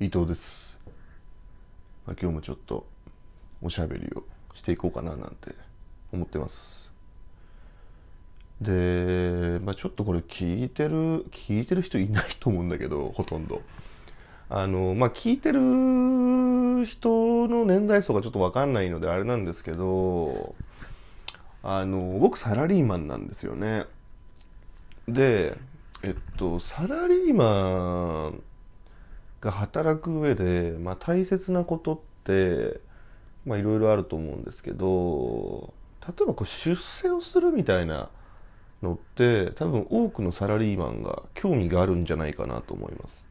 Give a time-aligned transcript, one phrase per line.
[0.00, 0.78] 伊藤です、
[2.06, 2.86] まあ、今日もちょっと
[3.60, 4.22] おしゃべりを
[4.54, 5.56] していこうかななんて
[6.12, 6.92] 思ってます。
[8.60, 13.60] で、まあ、ちょっとこれ聞いてる聞いてる人いないと思うんだけどほとんど。
[14.48, 20.54] あのまあ聞いてる人の年代層がちょっと分かんないのであれなんですけど
[21.64, 23.86] あの僕サラリーマンなんですよね。
[25.08, 25.58] で
[26.04, 28.42] えっとサラリーマン
[29.40, 32.80] が働く上で、まあ、大切なことって
[33.46, 35.72] いろいろあると思うんですけど
[36.06, 38.10] 例えばこう出世をするみたいな
[38.82, 43.26] のって多分多くのサラリーマンが興味があるんじゃないかなと思います。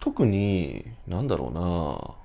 [0.00, 2.16] 特になんだろうな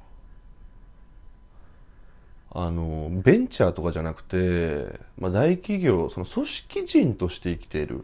[2.50, 8.04] あのベンチャーとかじゃなくて、まあ、大企業その組織人として生きている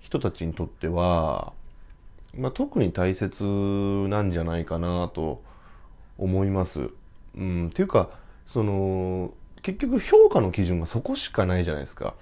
[0.00, 1.54] 人たちにとっては、
[2.36, 5.42] まあ、特に大切なんじゃないかなと
[6.18, 6.90] 思います。
[7.36, 8.10] うん、っていうか
[8.46, 9.32] その
[9.62, 12.14] 結局評価の基準がそこしかないじゃないですか。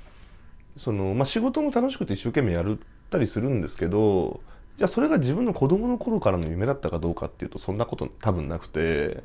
[0.77, 2.78] そのまあ、仕事も楽しくて一生懸命やっ
[3.10, 4.41] たりするんですけど
[4.78, 9.22] じゃあそれが自分の子供の頃からの夢だったかどうかっていうとそんなこと多分なくて、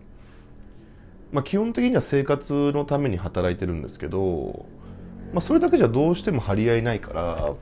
[1.32, 4.66] まあ、基本的には生活のために働いてるんですけど、
[5.32, 7.54] まあ、それだけじゃどうしても張り合いないから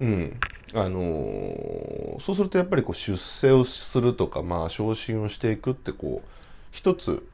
[0.00, 0.40] うん
[0.74, 1.92] あのー
[2.22, 6.28] そうするとやっぱりこう出世をするとか、まあ、昇進をしていくってこう
[6.70, 7.26] 一つ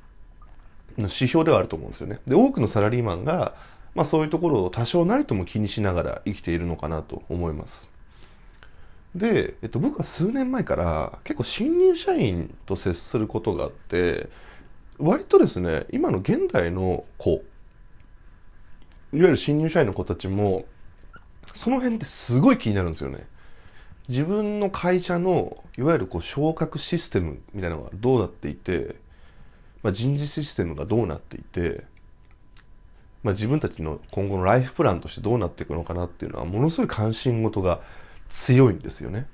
[0.97, 2.21] の指標ではあると思うんですよね。
[2.27, 3.55] で多くのサラリーマンが、
[3.95, 7.91] まあ、そういうところを多少なりとも気にしながら生きているのかなと思います。
[9.15, 14.29] で、えっと、僕は数年前から結構新入社員と接することがあって
[14.99, 17.43] 割とですね今の現代の子いわ
[19.13, 20.65] ゆる新入社員の子たちも
[21.59, 23.27] その辺ってすごい気になるんですよね。
[24.09, 28.95] 自分の会社のいわゆるこう昇格システムみたいなのがどうなっていて、
[29.83, 31.83] まあ、人事システムがどうなっていて、
[33.25, 37.81] まあ、自分たちの今後のライフプランとしてどうなっていくのかなっていうのはものすごい関心事が
[38.29, 39.27] 強いんですよね。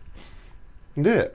[0.96, 1.34] で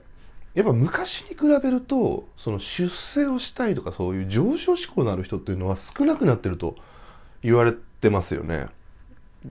[0.54, 6.74] やっぱ昔に比べるとその出世をしたいとかそういう上昇志向のある人っていうのは少なくなってると
[7.44, 8.66] 言われてますよね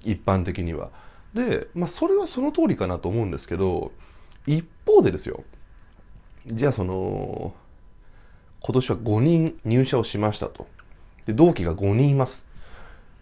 [0.04, 0.90] 一般的には。
[1.34, 3.92] で、まあ、それはその通りかなと思うんですけど
[4.48, 5.44] 一方でですよ
[6.48, 7.54] じゃあその
[8.62, 10.68] 今年は5人入社をしましたと。
[11.26, 12.46] で同期が5人います。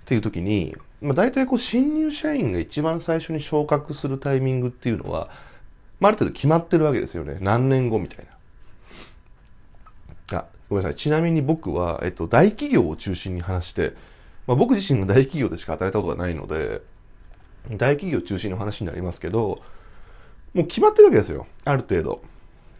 [0.03, 5.29] っていう時に、まあ、大体こう新入社員が一番最初に昇格するタイミングっていうのは、
[6.00, 7.38] まあ、ある程度決まってるわけですよね。
[7.41, 8.28] 何年後みたい
[10.31, 10.39] な。
[10.39, 10.95] あごめんなさい。
[10.95, 13.94] ちなみに僕は、えっと、大企業を中心に話して、
[14.47, 16.81] まあ、僕自身が大企業でしか働いたことがないので
[17.72, 19.62] 大企業中心の話になりますけど
[20.53, 21.47] もう決まってるわけですよ。
[21.66, 22.22] ある程度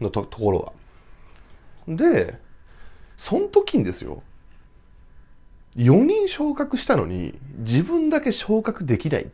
[0.00, 0.74] のところ
[1.86, 1.94] は。
[1.96, 2.38] で
[3.16, 4.22] その時にですよ。
[5.76, 9.26] 4人昇格したのに自分だけ昇格できないっ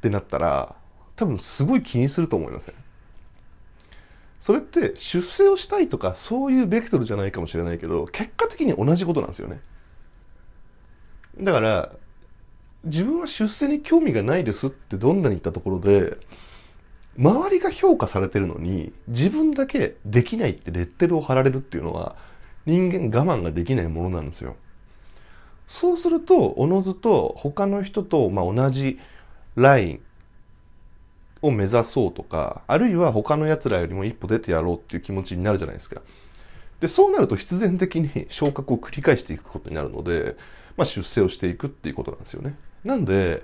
[0.00, 0.76] てなったら
[1.16, 2.74] 多分すごい気にすると思いません？
[4.40, 9.60] それって出世をしたいとかそういうベクトルじゃないかもしれないけど結果的に同じことなんですよね。
[11.40, 11.92] だから
[12.84, 16.18] 自分は出世に興味がないですってどんなに言ったところで
[17.18, 22.16] 周りが評価されてるのに自分だけできないってレッテルを貼られるっていうのは
[22.66, 24.56] 人間我慢ができないものなんですよ。
[25.66, 28.98] そうするとおのずと他の人とま同じ
[29.56, 30.02] ライン
[31.40, 36.02] を目指そうとかあるいは他のやつらよりも一歩出てやろうっていう気持ちになるじゃないですか。
[36.80, 40.36] でそうなると必然的に昇格を繰り返していくことになるので、
[40.76, 42.56] まあ、出世をしていくっていうことなんですよね。
[42.84, 43.42] なんで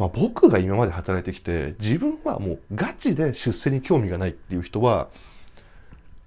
[0.00, 5.08] まあ、僕が今まで働いてきて自分はもうガチで出世に興味がないっていう人は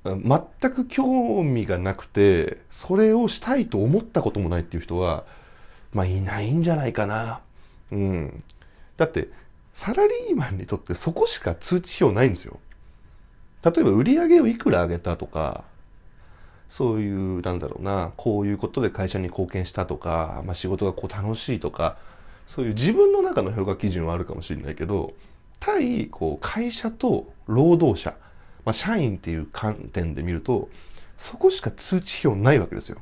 [0.03, 5.23] 全く興味がなくてそれをしたいと思ったこともないっていう人は
[5.91, 7.39] まあいないんじゃないかな。
[7.91, 8.43] うん、
[8.95, 9.29] だって
[9.73, 12.59] サラリーマンにとってそこしか通知表ないんですよ。
[13.65, 15.63] 例えば売り上げをいくら上げたとか
[16.69, 21.97] そういうなんだろうなこういうことで会社に貢献したとか、まあ、仕事がこう楽しいとか
[22.47, 25.13] そういう自分の中の評価基準はあるかもしれないけど
[25.59, 28.17] 対こう会社と労働者、
[28.65, 30.69] まあ、社員っていう観点で見ると
[31.15, 32.97] そこしか通知表ないわけですよ。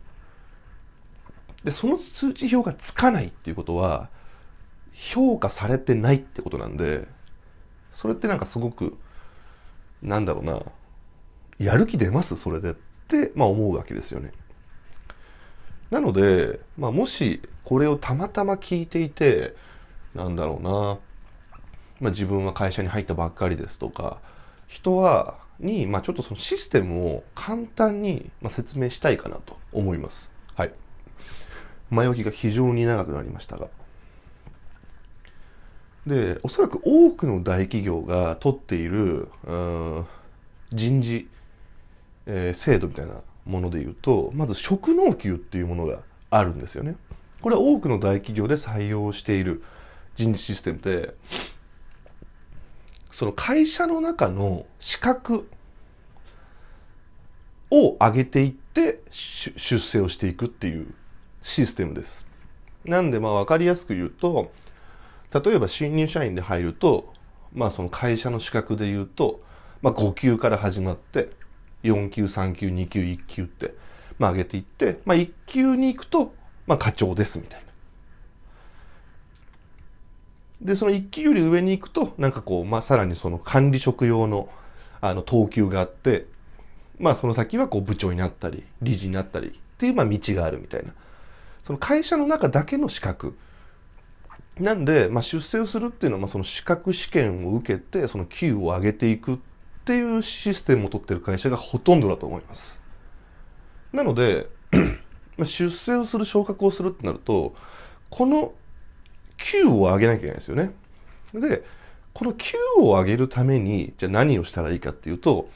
[1.64, 4.10] でその通知表がつかないっていうことは
[4.94, 7.08] 評価されてないってことなんで
[7.94, 8.98] それってなんかすごく
[10.02, 10.60] なんだろうな
[11.60, 12.36] やる気出ます？
[12.36, 12.76] それで、
[13.36, 14.32] まあ、思うわけですよね。
[15.90, 19.56] なので、まあ、もしこれをたまたま聞いていて
[20.16, 20.72] なんだろうな、
[22.00, 24.20] まあ、自分は会社に入ったばっかりですとか
[24.72, 30.32] 人は、に、まあ、ちょっとそのシステムを簡単に、説明したいかなと思います。
[30.56, 30.74] はい。
[31.90, 33.68] 前置きが非常に長くなりましたが。
[36.08, 39.28] で、おそらく多くの大企業が取っている、
[40.72, 41.28] 人事、
[42.26, 43.16] えー、制度みたいな
[43.46, 46.96] もので言うと、まず職能給っていうものがあるんですよね。
[47.42, 49.64] これは多くの大企業で採用している
[50.16, 51.16] 人事システムで、
[53.10, 55.48] その会社の中の資格
[57.70, 60.94] を上げていって出世をしていくっていう
[61.42, 62.26] システムです。
[62.86, 64.52] なんでまあ分かりやすく言うと、
[65.34, 67.14] 例えば新入社員で入ると、
[67.54, 69.42] まあその会社の資格で言うと、
[69.82, 71.32] まあ5級から始まって、
[71.84, 73.74] 4級、3級、2級、1級って、
[74.20, 76.34] まあ上げていって、まあ1級に行くと、
[76.68, 77.66] まあ課長ですみたいな。
[80.62, 84.50] で、その1級より上に行くと、なんかこう、まあさらにその管理職用の、
[85.02, 86.28] あの、等級があって、
[87.00, 90.94] まあその先はこう部長になったり、理事になったりっていう、まあ道があるみたいな。
[91.64, 93.36] その会社の中だけの資格。
[94.60, 99.38] なんで、まあ、出世をするっていうのは、まあ、その資格試験を受けて、その給を上げていくっ
[99.82, 102.82] っていうシステムを取ってる会社がほとんどだと思います。
[103.92, 104.48] なので、
[105.44, 107.56] 出世をする、昇格をするってなると、
[108.10, 108.54] この
[109.38, 110.72] 給を上げなきゃいけないですよね。
[111.34, 111.64] で、
[112.14, 115.50] この給を上げるために、じゃあ何をしたらいいかっていうと、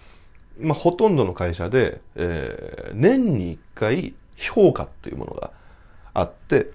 [0.59, 5.51] まあ、ほとんどの会社で、えー、年に1回評価っていうものが
[6.13, 6.71] あって、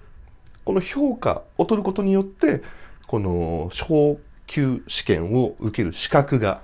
[0.63, 2.61] この評価を取ることによって、
[3.07, 6.61] この昇級試験を受ける資格が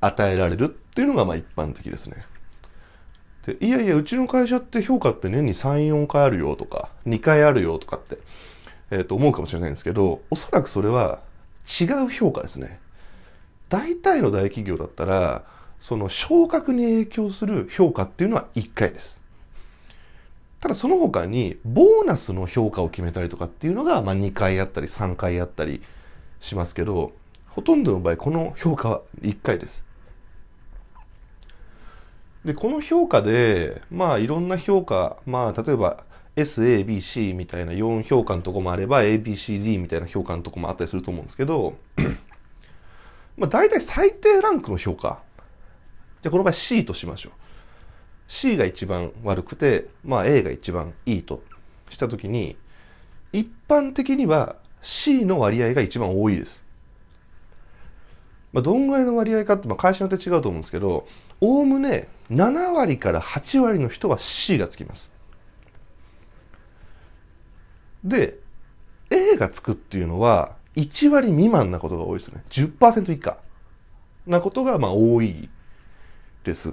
[0.00, 2.24] 与えられるっていうのがまあ一般的ですね。
[3.46, 8.18] で、いやいや、うちの会社って評価って年に3、4回あるよとか、2回あるよとかって、
[8.90, 11.20] えっ、ー、と思うかもしれないんですけど、おそらくそれは
[11.80, 12.80] 違う評価ですね。
[13.68, 15.44] 大体の大企業だったら、
[15.80, 19.20] その昇格に影響する評価っていうのは1回です。
[20.60, 25.80] ただその他にボーナスの評価を決めたりとかっていうのが、まあ、2回あったり3回あったり
[26.40, 27.12] しますけど
[27.46, 29.84] ほとんどの場合この評価は1回です。
[32.48, 36.04] でこの評価でまあいろんな評価まあ例えば
[36.36, 41.76] SABC みたいな4評価のとこもあれば ABCD みたいな評価のとこもあったりすると思うんですけど
[43.36, 45.20] まあ大体最低ランクの評価
[46.22, 47.32] じゃあこの場合 C としましょう。
[48.26, 51.42] C が一番悪くて、まあ A が一番いいと
[51.88, 52.56] したときに、
[53.32, 56.64] 一般的には C の割合が一番多いです。
[58.52, 61.06] まあ、どんぐらいの割合かって、まあ、会社によって違うと思うんですけど、
[61.40, 65.12] おおむね7割から8割の人は C がつきます。
[68.04, 68.38] で、
[69.10, 72.42] A がつくっていうのは1割未満なことが多いですね。
[72.50, 73.38] 10%以下
[74.26, 75.48] なことがまあ多い
[76.44, 76.72] です。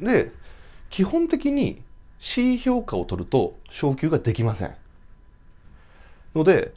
[0.00, 0.32] で、
[0.90, 1.82] 基本的に
[2.18, 4.74] C 評価を取ると昇給ができません。
[6.34, 6.72] ので、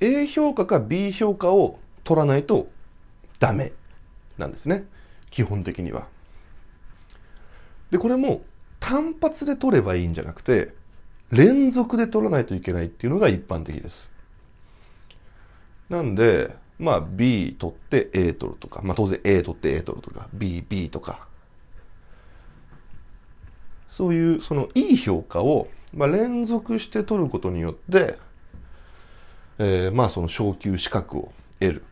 [0.00, 2.68] A 評価か B 評価を取らないと
[3.40, 3.72] ダメ
[4.38, 4.84] なんですね。
[5.30, 6.06] 基本的には。
[7.90, 8.42] で、これも
[8.80, 10.72] 単発で取ればいいんじゃなくて、
[11.30, 14.12] 連続で取らないといけないっていうのが一般的です。
[15.88, 21.26] なんで、まあ B 取って A 取るとか、まあ当然 A 取って A 取るとか、B、B とか、
[23.88, 28.18] そういうそのいい評価を、まあ、連続して取ることによって、
[29.58, 31.84] えー、まあその昇級資格を得る。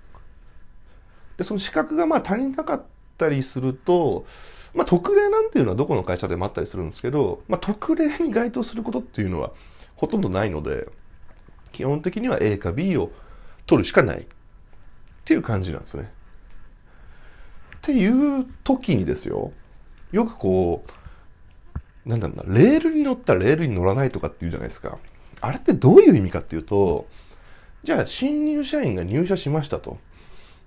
[1.36, 2.82] で、その資格がまあ足りなかっ
[3.18, 4.26] たりすると、
[4.74, 9.52] まあ特例なんていうのはどこの会社でもあったりするんですけど、まあ特例に該当することっていうのは
[9.96, 10.88] ほとんどないので、
[11.72, 13.10] 基本的には A か B を
[13.66, 14.26] 取るしかないっ
[15.24, 16.12] ていう感じなんですね。
[17.76, 19.52] っていう時にですよ、
[20.12, 24.98] よくこう、なんだろうな、レールに乗ったらレールに乗らないとかって言うじゃないですか。
[25.40, 27.06] あれってどういう意味かっていうと、
[27.82, 29.98] じゃあ新入社員が入社しましたと。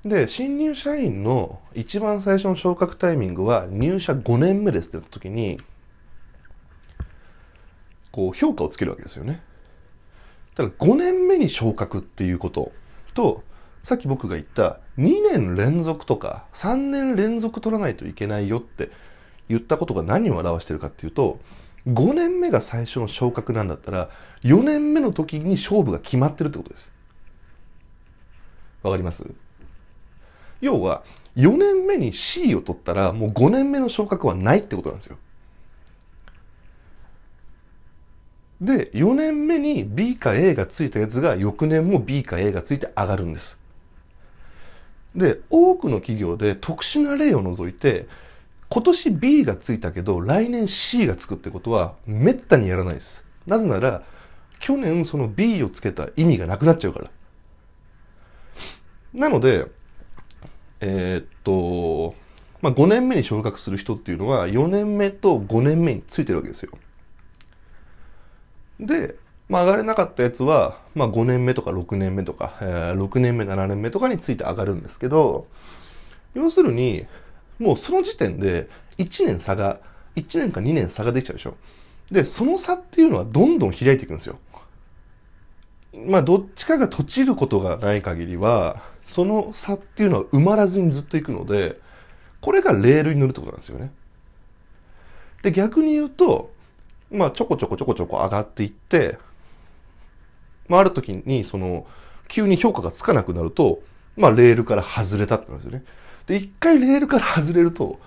[0.04, 5.60] で、新入社員の一番最初の昇格タイミングは入社5年目ですって言った時に、
[8.12, 9.42] こう評価をつけるわけですよね。
[10.56, 12.72] ただ5年目に昇格っていうこと
[13.14, 13.44] と、
[13.84, 18.90] さっき僕が言った2年連続とか3年連続取らないといけないよって
[19.50, 21.40] 言ったことが何を表してるかっていうと、
[21.88, 24.10] 5年目が最初の昇格なんだったら、
[24.44, 26.92] 4年目の時に勝負が決まってるってことです。
[28.84, 29.26] わかります？
[30.62, 31.04] 要は、
[31.36, 35.18] 4年目に C を取ったら、もう5年目の昇格はないってことなんですよ。
[38.60, 43.60] で、4年目に B か A がついたやつが、翌年も B か A がついて上がるんです。
[45.16, 48.08] で、多くの企業で特殊な例を除いて、
[48.70, 53.26] 今年 B がついたけど、来年 C がつくってことは、めったにやらないです。
[53.46, 54.04] なぜなら、
[54.60, 57.12] 去年その B をつけた意味がなくなっちゃうから。
[59.14, 59.68] なので、
[60.80, 62.16] えー、っと、
[62.62, 66.72] まあ、5年目に昇格する人っていうのは4年目と5年目についてるわけですよ。
[68.80, 69.16] で、
[69.50, 75.48] まあ、上がれなかったやつは、まあ、5年目とか6年目とか、えー、6年目、7年目とかについて上がるんですけど、
[76.34, 77.06] 要するに、
[77.60, 79.80] もうその時点で1年差が、
[80.16, 81.56] 1年か2年差ができちゃうでしょ。
[82.12, 84.38] で、その差っていうのはどんどん開いていくんですよ。
[86.06, 91.80] まあ、どっちかが閉じることがない限りは、その差っていうのは埋まらずにずっといくので、
[92.42, 93.92] これがレールに乗るってことなんですよね。
[95.42, 96.52] で、逆に言うと、
[97.10, 99.18] まあ、ちょこちょこちょこちょこ上がっていって、
[100.68, 101.88] まあ、ある時に、その、
[102.28, 103.82] 急に評価がつかなくなると、
[104.18, 105.84] まあ、レールから外れたってなんですよね。
[106.26, 108.00] で、一回レールから外れると、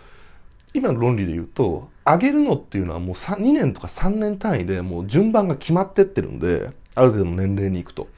[0.75, 8.09] 今の論理で言うと、上げるのっていうのはもう2年とか3年単位でもう順番が決まってってるんで、ある程度の年齢に行くと。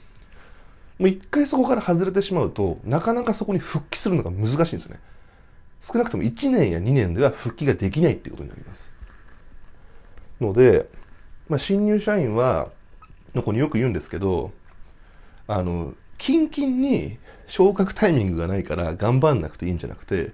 [1.02, 5.00] もう一回そこから外れてしまうと、なかなかそこに復帰するのが難しいんですね。
[5.80, 8.92] 少なくとも1年や2年では復帰ができないっていうことになります。
[10.40, 10.88] ので、
[11.49, 12.68] まあ、新入社員は、
[13.35, 14.52] の子によく言うんですけど、
[15.49, 17.18] あの、キンキンに
[17.49, 20.30] 昇格タイミングがないから頑張んなくていいんじゃなくて、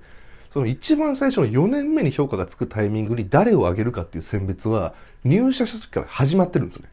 [0.50, 4.92] その一番最初の4年目に評価がつくタイミングに誰を挙げるかっていう選別は
[5.24, 6.90] 入社した時から始まってるんですね。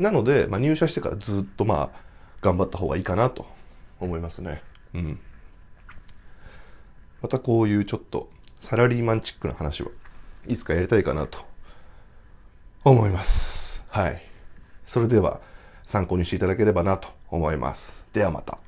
[0.00, 2.00] なので、まあ、入社してからずっとまあ
[2.40, 3.46] 頑張った方がいいかなと
[4.00, 4.62] 思いますね。
[4.94, 5.20] うん。
[7.22, 8.30] またこういうちょっと
[8.60, 9.90] サラリーマンチックな話は
[10.46, 11.38] いつかやりたいかなと
[12.82, 13.84] 思います。
[13.88, 14.22] はい。
[14.86, 15.40] それでは
[15.84, 18.06] 参考にしていただければなと思います。
[18.14, 18.58] ではまた。